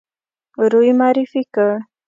روی 0.71 0.89
معرفي 0.99 1.41
کړ. 1.53 1.69